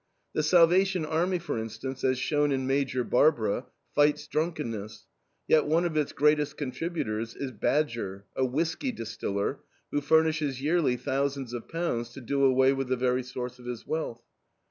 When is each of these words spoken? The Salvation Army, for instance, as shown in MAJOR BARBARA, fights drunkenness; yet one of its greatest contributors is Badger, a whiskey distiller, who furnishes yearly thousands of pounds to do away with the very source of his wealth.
The 0.33 0.41
Salvation 0.41 1.05
Army, 1.05 1.37
for 1.37 1.59
instance, 1.59 2.03
as 2.03 2.17
shown 2.17 2.51
in 2.51 2.65
MAJOR 2.65 3.03
BARBARA, 3.03 3.67
fights 3.93 4.25
drunkenness; 4.25 5.05
yet 5.47 5.67
one 5.67 5.85
of 5.85 5.95
its 5.95 6.11
greatest 6.11 6.57
contributors 6.57 7.35
is 7.35 7.51
Badger, 7.51 8.25
a 8.35 8.43
whiskey 8.43 8.91
distiller, 8.91 9.59
who 9.91 10.01
furnishes 10.01 10.59
yearly 10.59 10.97
thousands 10.97 11.53
of 11.53 11.67
pounds 11.69 12.09
to 12.13 12.21
do 12.21 12.43
away 12.43 12.73
with 12.73 12.87
the 12.87 12.97
very 12.97 13.21
source 13.21 13.59
of 13.59 13.65
his 13.67 13.85
wealth. 13.85 14.23